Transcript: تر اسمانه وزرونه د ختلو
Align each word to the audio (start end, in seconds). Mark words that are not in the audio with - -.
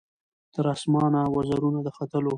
تر 0.53 0.65
اسمانه 0.73 1.21
وزرونه 1.35 1.79
د 1.83 1.89
ختلو 1.97 2.29